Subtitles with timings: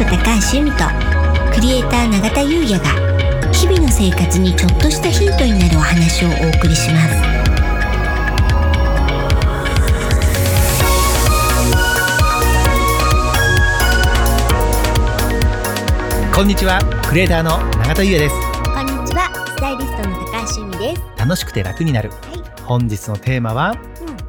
[0.00, 0.16] ト高
[0.50, 0.84] 橋由美と
[1.52, 7.22] クリエイター永田優也が日々の生活にちょっとしたヒントになるお話をお送りします。
[16.34, 18.34] こんにちはクリエイターの永田優也です。
[18.64, 21.02] こんにちはスタイリストの高橋由美です。
[21.18, 22.08] 楽しくて楽になる。
[22.08, 23.76] はい、本日のテーマは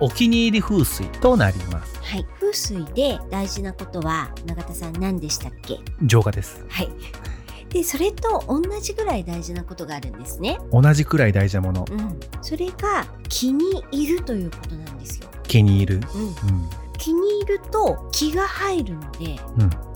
[0.00, 2.00] うん、お気に入り風水となります。
[2.00, 5.80] はい風水で大事なことは永田さん何でしたっけ？
[6.02, 6.64] 浄化です。
[6.68, 6.88] はい。
[7.68, 10.58] でそれと同じぐらい大事なことがあるんですね。
[10.72, 11.84] 同じくらい大事なもの。
[11.90, 12.18] うん。
[12.40, 15.28] それが気に入るということなんですよ。
[15.42, 16.00] 気に入る。
[16.14, 16.22] うん。
[16.22, 16.34] うん。
[16.96, 19.38] 気に入ると気が入るので、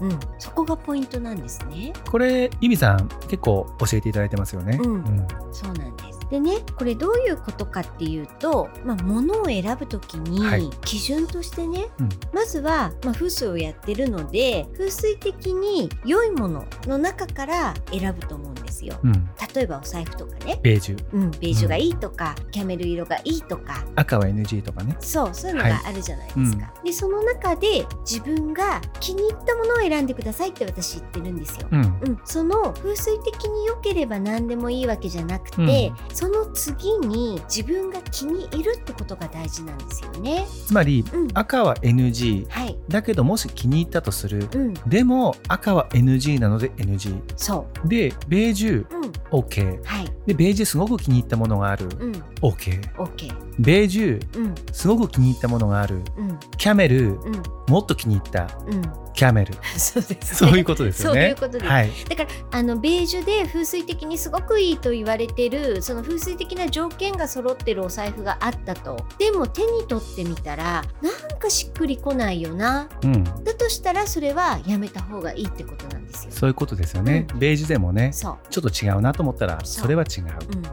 [0.01, 0.09] うん。
[0.11, 1.95] うん、そこがポイントなんですね。
[2.11, 4.79] これゆみさん結構教えていただいてますよね。
[4.81, 5.27] うん。
[5.51, 6.21] そうなんです。
[6.33, 10.63] でね、これどういうことかっていうと、まあ、物を選ぶときはい。
[10.63, 12.09] に基準としてね、うん。
[12.33, 18.99] まずは、まあ、風水をやってるので風水的に良いものの中から選ぶと思うんですよ。
[19.03, 19.13] うん。
[19.55, 21.05] 例えばお財布とかね、ベージュ。
[21.13, 23.85] うん、ベージュがいいとか、キャメル色がいいとか。
[23.97, 24.97] 赤は NG とかね。
[25.01, 31.81] そうそういうのがあるじゃないですか、でその中で自分が気に入ったものを選んでくださいって私言ってるんですよ、うん。
[31.81, 40.47] うん、その風水的に良ければ何でもいいわけじゃなくて、その次に自分が気に入るってことが大事なんですよね。
[40.67, 44.49] つまりうん、赤は NG はい、だけどもし気に入ったとする。
[44.55, 51.87] うん、でも赤は NG なので NG そでベージュう、うん、OK はい、でベージュすごく気に入ったものがある。
[51.99, 55.97] うん、OK オッケー、ベージュうん、すごく気に入ったものがある。
[56.17, 58.83] うん、キャメルうん、もっと気に入ったうん、
[59.15, 59.55] キャメル。
[59.79, 60.19] そうです、ね。
[60.23, 61.21] そういうことですよね。
[61.21, 61.65] そういうことです。
[61.67, 61.91] はい。
[62.09, 68.97] だからあのベージュで風水的にすごくいいと言われてるその風水的な条件が揃ってるお財布があったと。
[69.19, 72.89] でも手に取ってみたらなんかしっくりこないよな。
[73.03, 73.25] うん。
[73.25, 76.31] だとしたらそれはやめた方がいいってことなんですよ。
[76.31, 80.25] そういうことですよね、うベージュでもねちょっと違うなと思ったらそれは違う、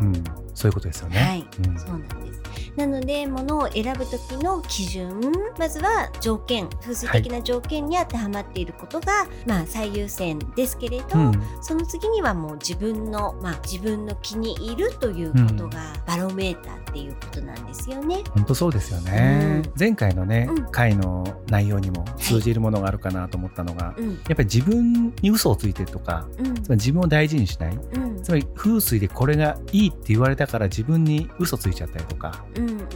[0.02, 0.24] ううん。
[0.54, 1.48] そういうことですよね、はい。
[1.68, 1.80] うん。
[1.80, 2.40] そうなんです。
[2.76, 5.20] なので物を選ぶ時の基準
[5.58, 11.44] まずは条件風水的な条件に当てはまっていることが、まあ最優先ですけれど、うん。
[11.62, 18.24] その次にはもう自分の、まあ、自分の気に入るということがバロメーターっていうことなんですよね。
[18.32, 32.90] 本当そうですよね、うん前回のね、うん回の内容にも通じるものがあるかなと思ったのが、うん、やっぱり自分に嘘をついてるとかうん、つまり自分を大事にしないうん、つまり風水でこれがいいって言われたから自分に嘘ついちゃったりとかうん、うん、うん、うん。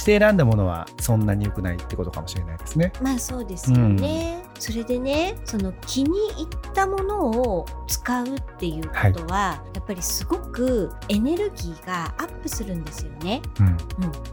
[0.00, 2.92] して選んだものはそんなに良くないってことかもしれないですね。
[3.02, 4.42] まあそうですよね。
[4.58, 13.42] それでね、その気に入ったものを使うっていうことは、やっぱりすごくエネルギーがアップするんですよね。
[13.58, 13.66] うん。
[13.66, 13.76] うん、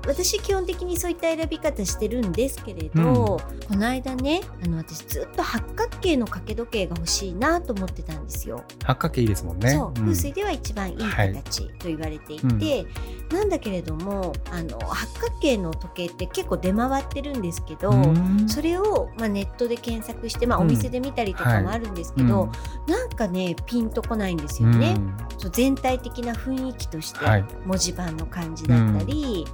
[0.06, 8.63] 私基本的にそういった選び方してるんですけれど、この間ねあの私ずっと八角形の掛け時計が欲しいなと思ってたんですよ。
[8.84, 9.72] 八角形いいですもんね。
[9.72, 9.94] そう、ん。
[9.96, 12.85] 風水では一番いいはい形と言われていて、
[13.31, 18.47] なんだけれどもあの八角形の時計って結構出回ってるんですけど、うん。
[18.47, 20.67] それを、まあ、ネットで検索して、まあ、うん。
[20.67, 22.51] お店で見たりとかもあるんですけど、
[22.88, 24.97] なんかねピンとこないんですよね。
[25.38, 27.46] そう全体的な雰囲気として、はい。
[27.66, 29.46] 文字盤の感じだったり、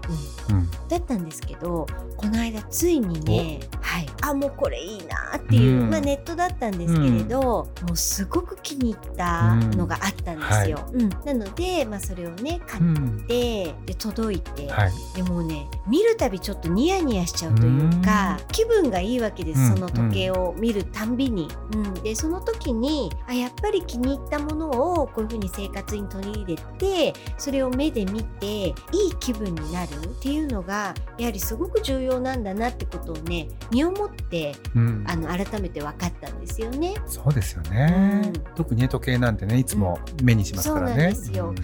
[0.50, 0.56] うん。
[0.56, 0.64] うん。
[0.64, 1.88] うんだったんですけど
[2.18, 3.62] この間ついにね、
[3.94, 5.90] はい、あもうこれいいなっていう、うん。
[5.92, 10.84] まあ、ネットだったんですけれど、もうすごく気に入ったのがあったんですよ。
[10.92, 11.09] うん。
[11.24, 13.26] なので、まあ、それをね買っうん。
[13.28, 14.92] て、で届いて、はい。
[15.16, 19.76] でもうね見るたびちょっとニヤニヤしちゃうというか気分がいいわけです、うん。
[19.76, 21.48] その時計を見るたんびに。
[21.74, 28.74] うん、でその時にあやっぱり気に入ったものをこういうふうに生活に取り入れてそれを目で見ていい
[29.20, 33.48] 気分になるっていうのがやはりすごく重要なんだなってことをね
[33.83, 35.03] 身をもってうん。
[35.07, 36.94] あの改めて分かったんですよね。
[37.05, 38.33] そうですよね、うん。
[38.55, 40.91] 特にね時計なんてねいつも目にしますからね。
[40.91, 41.47] そうなんですよ。
[41.49, 41.55] うん。
[41.55, 41.63] で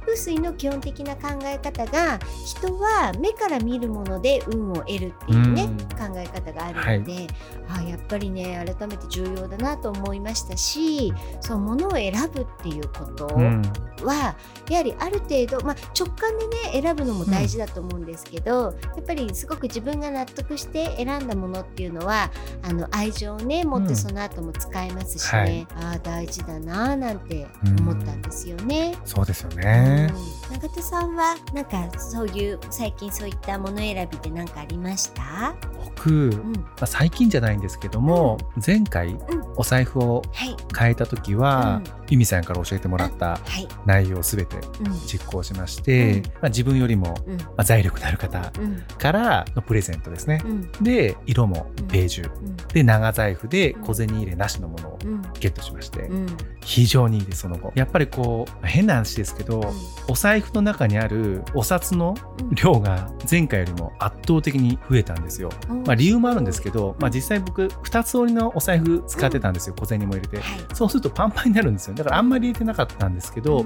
[0.00, 5.78] 風水の基本的な考え方が人は目から見るもので運を得るっていうね、うん。
[5.78, 6.39] 考え方が
[6.70, 7.26] あるので、
[7.68, 13.62] あやっぱりね改めて重要だなと思いましたしそう物を選ぶっていうことうん。
[14.02, 14.34] は、
[14.70, 22.30] やはりある程度、まあ、直感でね選ぶのも大事だと思うんですけど、やっぱりすごく自分が納得して選んだものっていうのは
[22.62, 25.66] あの愛情をね持っうんてその後も使えますしね、はい。
[25.84, 27.46] ああ大事だなあなんて
[27.80, 28.96] 思ったんですよね。
[29.04, 30.10] そうですよね。
[30.50, 30.60] うん。
[30.60, 35.54] 永田さんはなんかそういう最近そういったもの選びで何かありました？
[35.84, 39.20] 僕、うん、まあ、最近じゃないんですけども、前回うん。
[39.56, 42.00] お財布をはい、変えた時は、うん。
[42.10, 46.22] 由美さんから教えてもらったはい、内容をすべてうん、実行しまして、うん。
[46.22, 50.40] まあ、自分よりも、うん、まあ、財力のある方うん、からのプレゼントですね。
[50.44, 52.56] うん、で色もベージュ、うん。
[52.68, 55.22] で長財布で小銭入れなしのものをうん。
[55.40, 56.26] ゲットしまして、うん。
[56.62, 57.72] 非常にいいですその後。
[57.74, 59.72] やっぱりこう変な話ですけど、
[60.08, 62.54] お財布の中にあるお札のうん。
[62.54, 65.50] 量が前回よりも圧倒的に増えたんですよ。
[65.68, 65.82] うん。
[65.84, 70.38] まあ、理由もあるんですけど、まあ、実際僕2つ折りのお財布使ってたんですよ小銭も入れて。
[70.38, 70.60] はい。
[70.74, 71.94] そうするとパンパンになるんですよ。
[71.94, 73.64] だからあんまり入れてなかったんですけど、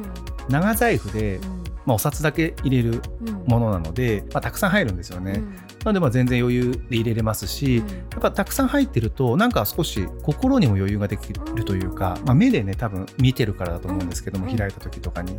[0.49, 1.41] 長財布で、
[1.87, 3.03] まあ、お札だけ入れる
[3.47, 5.33] ものなので、まあ、たくさん入るんですよね。
[5.33, 5.55] うん。
[5.55, 7.89] なのでまあ全然余裕で入れれますし、うん。
[7.89, 14.57] やっぱたくさん入ってるとなんか少し心にも余裕ができるというか、まあ、目でね多分見てるからだと思うんですけども、うん。
[14.57, 15.37] 開いた時とかに。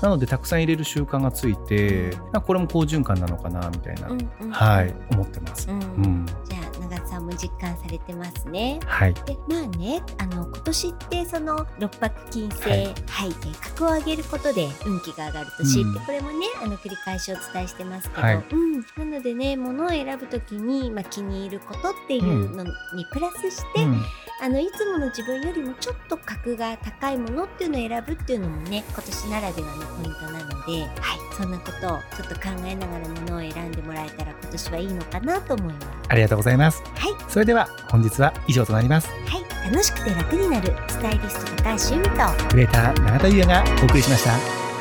[0.00, 4.08] なのでたくさん入れる習慣がついて、これも好循環なのかなみたいな、
[4.50, 5.68] はい思ってます。
[5.70, 6.26] うん
[7.12, 8.80] さんも実感されてますね。
[8.86, 9.14] はい。
[9.14, 15.94] でまあねあの今年ってその六白金星、ははいいえー格を上げることで運気が上がる年って、うん。
[15.94, 18.44] これもねあの繰り返しお伝えしてますけど、はい。
[18.50, 18.80] うん、
[19.10, 22.70] なのでね物を選ぶ時に、まあ、気に入ることっていうのに
[23.12, 24.02] プラスして、うん
[24.42, 35.86] あのいつもの自分よりもちょっと格が高いものっていうのを選ぶっていうのもね今年ならではのポイントなので、はい、そんなことをちょっと考えながら物を選んでもらえたら今年はいいのかなと思います。
[36.08, 36.82] ありがとうございます。
[36.82, 39.08] はいそれでは本日は以上となります。
[39.26, 44.71] はい、楽しくて楽になるスタイリスト高橋由美とクレーター永田優也がお送りしました。